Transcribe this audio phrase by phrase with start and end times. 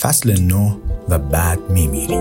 [0.00, 0.76] فصل نه
[1.08, 2.18] و بعد میمیری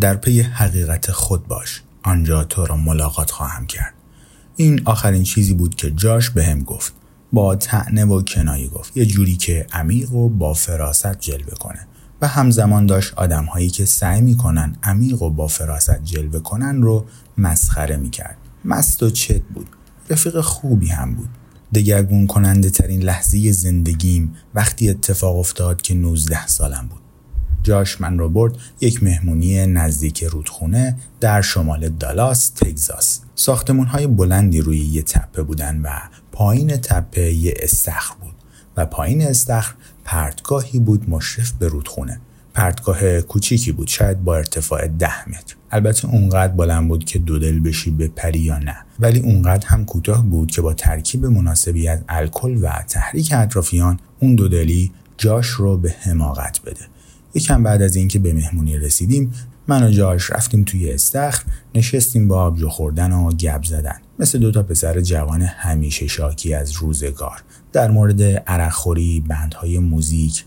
[0.00, 1.82] در پی حقیقت خود باش.
[2.02, 3.94] آنجا تو را ملاقات خواهم کرد.
[4.56, 6.92] این آخرین چیزی بود که جاش به هم گفت.
[7.32, 8.96] با تعنه و کنایه گفت.
[8.96, 11.86] یه جوری که عمیق و با فراست جلوه کنه.
[12.22, 17.04] و همزمان داشت آدم هایی که سعی می‌کنن عمیق و با فراست جلوه کنن رو
[17.38, 18.36] مسخره می‌کرد.
[18.64, 19.66] مست و چت بود.
[20.10, 21.28] رفیق خوبی هم بود.
[21.74, 27.00] دگرگون کننده ترین لحظه زندگیم وقتی اتفاق افتاد که 19 سالم بود.
[27.62, 33.20] جاش من رو برد یک مهمونی نزدیک رودخونه در شمال دالاس تگزاس.
[33.34, 35.88] ساختمون های بلندی روی یه تپه بودن و
[36.32, 38.34] پایین تپه یه استخر بود
[38.76, 42.20] و پایین استخر پرتگاهی بود مشرف به رودخونه.
[42.54, 45.54] پرتگاه کوچیکی بود شاید با ارتفاع ده متر.
[45.70, 48.76] البته اونقدر بلند بود که دودل بشی به پری یا نه.
[49.00, 54.34] ولی اونقدر هم کوتاه بود که با ترکیب مناسبی از الکل و تحریک اطرافیان اون
[54.34, 56.86] دودلی جاش رو به حماقت بده.
[57.34, 59.32] یکم بعد از اینکه به مهمونی رسیدیم
[59.70, 61.42] من و جاش رفتیم توی استخر
[61.74, 63.96] نشستیم با آبجو خوردن و گب زدن.
[64.18, 67.42] مثل دوتا پسر جوان همیشه شاکی از روزگار.
[67.72, 70.44] در مورد عرقخوری بندهای موزیک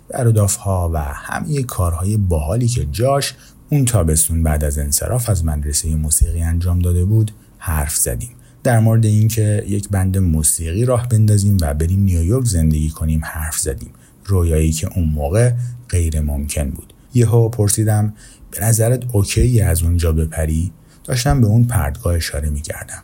[0.59, 3.33] ها و همه کارهای باحالی که جاش
[3.69, 8.29] اون تابستون بعد از انصراف از مدرسه موسیقی انجام داده بود حرف زدیم.
[8.63, 13.89] در مورد اینکه یک بند موسیقی راه بندازیم و بریم نیویورک زندگی کنیم حرف زدیم.
[14.25, 15.51] رویایی که اون موقع
[15.93, 16.93] غیر ممکن بود.
[17.13, 18.13] یهو پرسیدم
[18.51, 20.71] به نظرت اوکی از اونجا بپری؟
[21.03, 23.03] داشتم به اون پردگاه اشاره می‌کردم.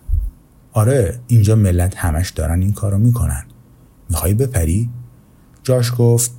[0.74, 3.44] آره اینجا ملت همش دارن این کارو می‌کنن.
[4.10, 4.90] می‌خوای بپری؟
[5.64, 6.32] جاش گفت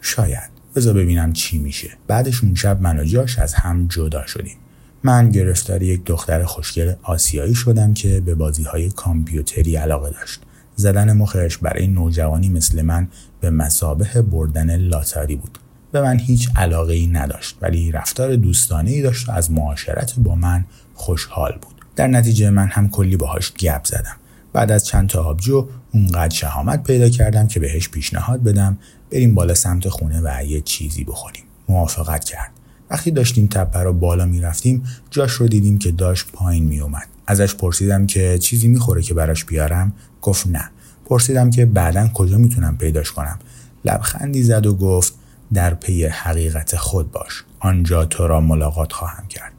[0.00, 0.50] شاید.
[0.74, 1.90] بذار ببینم چی میشه.
[2.06, 4.56] بعدش اون شب من و جاش از هم جدا شدیم.
[5.02, 10.40] من گرفتار یک دختر خوشگل آسیایی شدم که به بازی های کامپیوتری علاقه داشت.
[10.76, 13.08] زدن مخش برای نوجوانی مثل من
[13.40, 15.58] به مسابه بردن لاتاری بود.
[15.92, 20.34] به من هیچ علاقه ای نداشت ولی رفتار دوستانه ای داشت و از معاشرت با
[20.34, 20.64] من
[20.94, 21.74] خوشحال بود.
[21.96, 24.16] در نتیجه من هم کلی باهاش گپ زدم.
[24.52, 28.78] بعد از چند تا آبجو اونقدر شهامت پیدا کردم که بهش پیشنهاد بدم
[29.12, 31.42] بریم بالا سمت خونه و یه چیزی بخوریم.
[31.68, 32.50] موافقت کرد.
[32.90, 38.06] وقتی داشتیم تپه رو بالا می‌رفتیم جاش رو دیدیم که داشت پایین میومد ازش پرسیدم
[38.06, 40.70] که چیزی می‌خوره که براش بیارم؟ گفت نه.
[41.04, 43.38] پرسیدم که بعدا کجا می‌تونم پیداش کنم؟
[43.84, 45.14] لبخندی زد و گفت
[45.54, 47.44] در پی حقیقت خود باش.
[47.60, 49.52] آنجا تو را ملاقات خواهم کرد.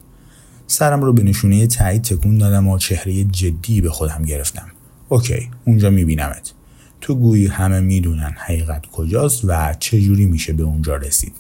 [0.68, 4.68] سرم رو به نشونه تایید تکون دادم و چهره جدی به خودم گرفتم.
[5.10, 6.54] اوکی اونجا میبینمت.
[7.02, 11.34] تو گویی همه می‌دونن حقیقت کجاست و چجوری میشه به اونجا رسید.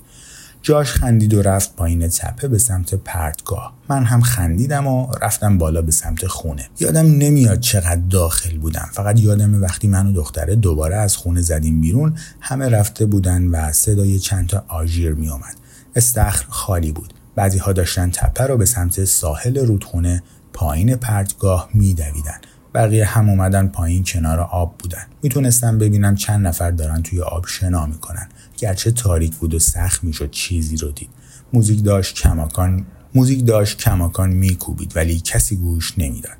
[0.63, 3.73] جاش خندید و رفت پایین تپه به سمت پرتگاه.
[3.89, 6.69] من هم خندیدم و رفتم بالا به سمت خونه.
[6.79, 8.89] یادم نمیاد چقدر داخل بودم.
[8.93, 13.71] فقط یادم وقتی من و دختره دوباره از خونه زدیم بیرون همه رفته بودن و
[13.71, 15.55] صدای چند تا آژیر میومد
[15.95, 17.13] استخر خالی بود.
[17.35, 20.23] بعضی ها داشتن تپه رو به سمت ساحل رودخونه
[20.53, 22.37] پایین پرتگاه میدویدن.
[22.73, 25.03] بقیه هم اومدن پایین کنار آب بودن.
[25.23, 28.29] می‌تونستم ببینم چند نفر دارن توی آب شنا می‌کنن.
[28.61, 31.09] گرچه تاریک بود و سخت می‌شد چیزی رو دید.
[31.53, 32.85] موزیک داشت کماکان
[33.15, 36.37] موزیک داشت کماکان میکوبید ولی کسی گوش نمی‌داد.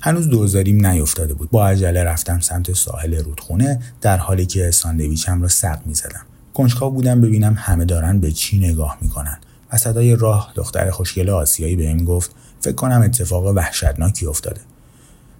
[0.00, 1.50] هنوز دوزاریم نیفتاده بود.
[1.50, 6.20] با عجله رفتم سمت ساحل رودخونه در حالی که ساندویچم را سق می‌زدم.
[6.54, 9.38] کنجکاو بودم ببینم همه دارن به چی نگاه می‌کنن.
[9.72, 12.30] و صدای راه دختر خوشگل آسیایی بهم گفت
[12.60, 14.60] فکر کنم اتفاق وحشتناکی افتاده.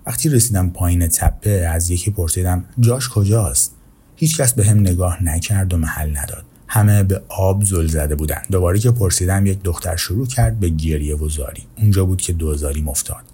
[0.06, 3.75] وقتی رسیدم پایین تپه از یکی پرسیدم جاش کجاست؟
[4.20, 6.44] هیچکس به هم نگاه نکرد و محل نداد.
[6.69, 11.17] همه به آب زل زده بودن دوباره که پرسیدم یک دختر شروع کرد به گریه
[11.17, 11.62] و زاری.
[11.78, 13.25] اونجا بود که دوزاری مفتاد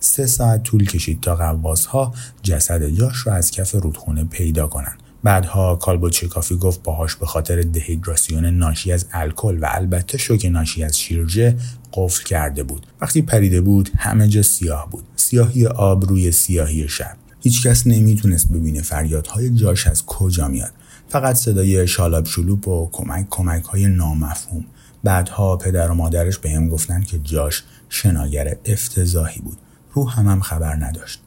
[0.00, 4.98] سه ساعت طول کشید تا قواس ها جسد جاش رو از کف رودخونه پیدا کنند.
[5.22, 10.98] بعدها کالبوچکافی گفت باهاش به خاطر دهیدراسیون ناشی از الکل و البته شوک ناشی از
[10.98, 11.56] شیرجه
[11.92, 12.86] قفل کرده بود.
[13.00, 15.04] وقتی پریده بود همه جا سیاه بود.
[15.16, 17.21] سیاهی آب روی سیاهی شب.
[17.42, 20.72] هیچکس نمی‌تونست ببینه فریادهای جاش از کجا میاد.
[21.08, 24.64] فقط صدای شالاب شلوپ و کمک کمک های نامفهوم.
[25.04, 29.58] بعدها پدر و مادرش به هم گفتن که جاش شناگر افتضاحی بود.
[29.92, 31.20] روح هم, هم خبر نداشت.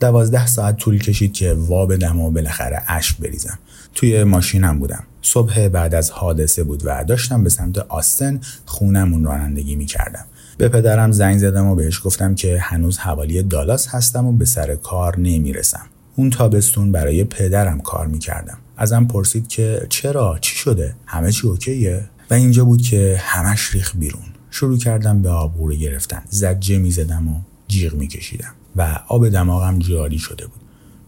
[0.00, 3.58] دوازده ساعت طول کشید که وا بدم و بالاخره اشک بریزم.
[3.94, 5.04] توی ماشینم بودم.
[5.22, 10.24] صبح بعد از حادثه بود و داشتم به سمت آستن خونمون رانندگی می‌کردم.
[10.60, 14.74] به پدرم زنگ زدم و بهش گفتم که هنوز حوالی دالاس هستم و به سر
[14.74, 15.86] کار نمی‌رسم.
[16.16, 18.58] اون تابستون برای پدرم کار می‌کردم.
[18.76, 23.96] ازم پرسید که چرا؟ چی شده؟ همه چی اوکیه؟ و اینجا بود که همش ریخ
[23.96, 24.22] بیرون.
[24.50, 26.22] شروع کردم به آبغوره گرفتن.
[26.30, 28.52] زجه می‌زدم و جیغ میکشیدم.
[28.76, 30.60] و آب دماغم جاری شده بود.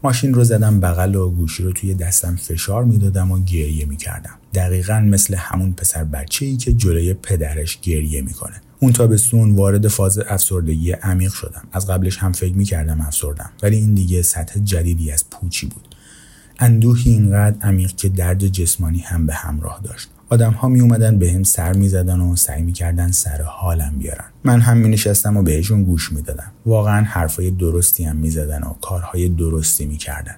[0.03, 4.35] ماشین رو زدم بغل و گوشی رو توی دستم فشار می‌دادم و گریه می‌کردم.
[4.55, 8.61] دقیقا مثل همون پسر بچه ای که جلوی پدرش گریه می‌کنه.
[8.83, 11.63] اون تابستون وارد فاز افسردگی عمیق شدم.
[11.73, 15.95] از قبلش هم فکر می‌کردم افسردم ولی این دیگه سطح جدیدی از پوچی بود.
[16.59, 20.09] اندوهی اینقدر عمیق که درد جسمانی هم به همراه داشت.
[20.29, 23.99] آدم ها می اومدن به هم سر می زدن و سعی می کردن سر حالم
[23.99, 24.25] بیارن.
[24.45, 28.63] من هم می نشستم و بهشون گوش می دادم واقعا حرفای درستی هم می زدن
[28.63, 30.37] و کارهای درستی می کردن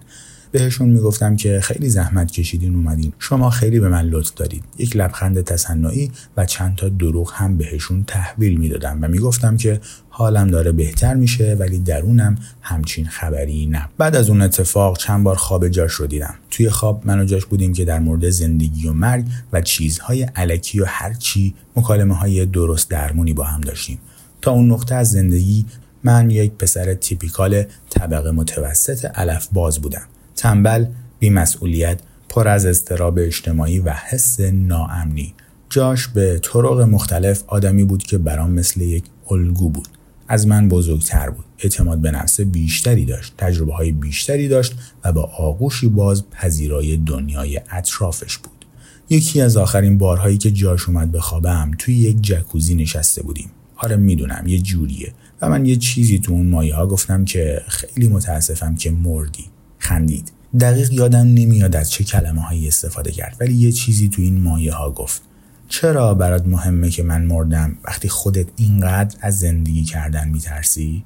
[0.54, 3.12] بهشون می‌گفتم که خیلی زحمت کشیدین اومدین.
[3.18, 4.64] شما خیلی به من لطف دارید.
[4.78, 10.46] یک لبخند تصنعی و چند تا دروغ هم بهشون تحویل می‌دادم و می‌گفتم که حالم
[10.46, 13.88] داره بهتر میشه ولی درونم همچین خبری نه.
[13.98, 16.34] بعد از اون اتفاق چند بار خواب جاش رو دیدم.
[16.50, 20.80] توی خواب من و جاش بودیم که در مورد زندگی و مرگ و چیزهای علکی
[20.80, 23.98] و هر چی مکالمه های درست درمونی با هم داشتیم.
[24.42, 25.66] تا اون نقطه از زندگی
[26.04, 30.06] من یک پسر تیپیکال طبقه متوسط علف باز بودم.
[30.36, 30.86] تنبل،
[31.19, 35.34] بیمسئولیت، پر از استراب اجتماعی و حس ناامنی.
[35.70, 39.88] جاش به طرق مختلف آدمی بود که برام مثل یک الگو بود.
[40.28, 41.44] از من بزرگتر بود.
[41.58, 43.34] اعتماد به نفس بیشتری داشت.
[43.38, 48.64] تجربه های بیشتری داشت و با آغوشی باز پذیرای دنیای اطرافش بود.
[49.10, 53.50] یکی از آخرین بارهایی که جاش اومد به خوابم توی یک جکوزی نشسته بودیم.
[53.76, 58.08] آره می‌دونم یه جوریه و من یه چیزی تو اون مایه ها گفتم که خیلی
[58.08, 59.44] متاسفم که مردی.
[59.84, 60.32] خندید.
[60.60, 64.72] دقیق یادم نمیاد از چه کلمه هایی استفاده کرد ولی یه چیزی تو این مایه
[64.75, 65.22] ها گفت.
[65.69, 71.04] چرا برات مهمه که من مردم وقتی خودت اینقدر از زندگی کردن میترسی؟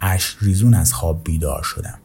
[0.00, 1.98] اش ریزون از خواب بیدار شدم.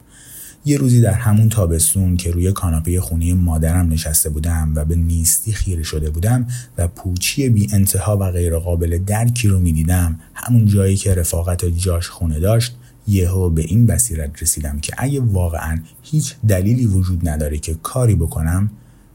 [0.64, 5.52] یه روزی در همون تابستون که روی کاناپه خونه مادرم نشسته بودم و به نیستی
[5.52, 6.46] خیره شده بودم
[6.78, 12.40] و پوچی بی انتها و غیرقابل درکی رو می‌دیدم همون جایی که رفاقت جاش خونه
[12.40, 12.76] داشت
[13.08, 18.70] یهو به این بصیرت رسیدم که اگه واقعا هیچ دلیلی وجود نداره که کاری بکنم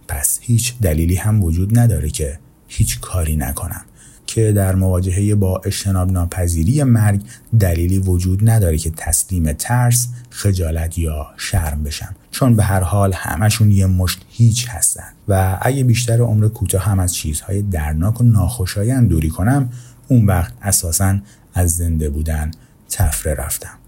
[0.08, 3.82] پس هیچ دلیلی هم وجود نداره که هیچ کاری نکنم.
[4.28, 7.22] که در مواجهه با اجتناب ناپذیری مرگ
[7.60, 12.16] دلیلی وجود نداره که تسلیم ترس، خجالت یا شرم بشم.
[12.32, 15.14] چون به هر حال همشون یه مشت هیچ هستن.
[15.28, 19.70] و اگه بیشتر عمر کوتاه هم از چیزهای درناک و ناخوشایند دوری کنم
[20.08, 21.20] اون وقت اساسا
[21.54, 22.52] از زنده بودن
[22.90, 23.81] تفره رفتم.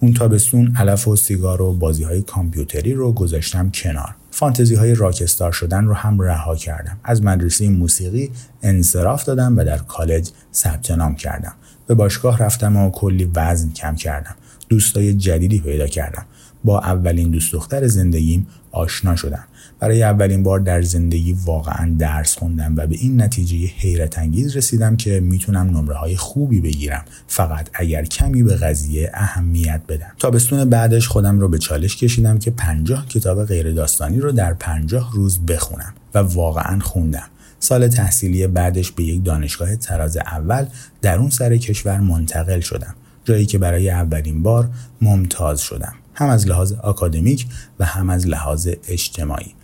[0.00, 4.14] اون تابستون علف و سیگار و بازی های کامپیوتری رو گذاشتم کنار.
[4.30, 6.98] فانتزی های راکستار شدن رو هم رها کردم.
[7.04, 8.30] از مدرسه موسیقی
[8.62, 11.52] انصراف دادم و در کالج ثبت نام کردم.
[11.86, 14.34] به باشگاه رفتم و کلی وزن کم کردم.
[14.68, 16.24] دوستای جدیدی پیدا کردم.
[16.66, 19.44] با اولین دوست دختر زندگیم آشنا شدم.
[19.78, 24.96] برای اولین بار در زندگی واقعا درس خوندم و به این نتیجه حیرت انگیز رسیدم
[24.96, 27.04] که می‌تونم نمره های خوبی بگیرم.
[27.26, 30.12] فقط اگر کمی به قضیه اهمیت بدم.
[30.18, 35.12] تابستون بعدش خودم رو به چالش کشیدم که پنجاه کتاب غیر داستانی رو در پنجاه
[35.12, 37.28] روز بخونم و واقعا خوندم.
[37.58, 40.66] سال تحصیلی بعدش به یک دانشگاه تراز اول
[41.02, 42.94] در اون سر کشور منتقل شدم.
[43.24, 44.70] جایی که برای اولین بار
[45.00, 45.94] ممتاز شدم.
[46.16, 47.46] هم از لحاظ آکادمیک
[47.78, 49.54] و هم از لحاظ اجتماعی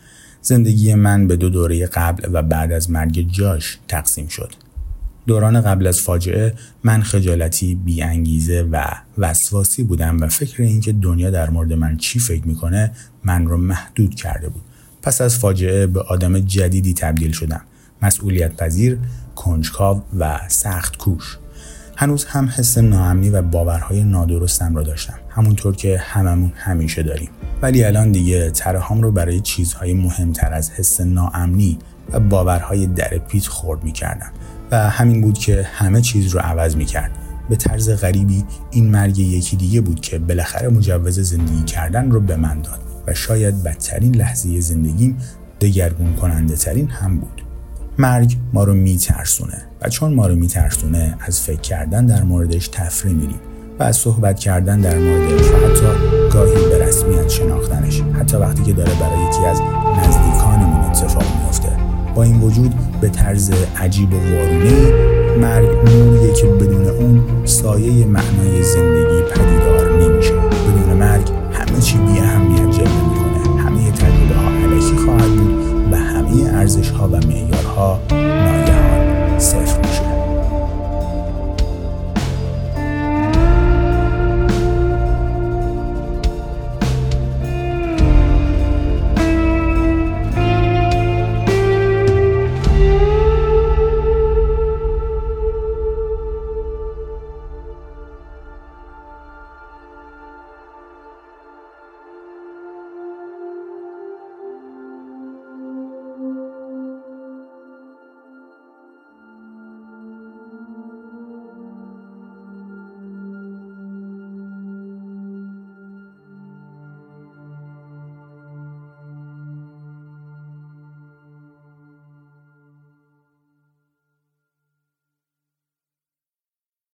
[0.43, 4.53] زندگی من به دو دوره قبل و بعد از مرگ جاش تقسیم شد.
[5.27, 6.55] دوران قبل از فاجعه
[6.85, 8.85] من خجالتی بی انگیزه و
[9.19, 12.93] وسواسی بودم و فکر اینکه دنیا در مورد من چی فکر می‌کنه
[13.25, 14.63] من رو محدود کرده بود.
[15.03, 17.61] پس از فاجعه به آدم جدیدی تبدیل شدم.
[18.03, 18.99] مسئولیت پذیر،
[19.35, 21.39] کنجکاو و سخت کوش.
[22.03, 25.15] هنوز هم حس ناامنی و باورهای نادرستم را داشتم.
[25.29, 27.29] همونطور که هممون همیشه داریم.
[27.63, 31.79] ولی الان دیگه ترهام رو برای چیزهای مهمتر از حس ناامنی
[32.13, 34.33] و باورهای در پیت خورد می‌کردم.
[34.71, 37.11] و همین بود که همه چیز رو عوض می‌کرد.
[37.51, 42.37] به طرز غریبی این مرگ یکی دیگه بود که بالاخره مجوز زندگی کردن رو به
[42.37, 42.81] من داد.
[43.07, 45.19] و شاید بدترین لحظه زندگیم
[45.61, 47.43] دگرگون کننده ترین هم بود.
[47.99, 49.63] مرگ ما رو میترسونه.
[49.83, 53.41] و چون ما رو میترسونه از فکر کردن در موردش تفریح میریم.
[53.79, 55.87] و از صحبت کردن در موردش و حتی
[56.33, 58.01] گاهی به رسمیت شناختنش.
[58.01, 59.61] حتی وقتی که داره برای یکی از
[59.99, 61.69] نزدیکانمون اتفاق میفته
[62.15, 64.93] با این وجود به طرز عجیب و وارونه
[65.41, 68.92] مرگ نوریه که بدون اون سایه معنای زندگی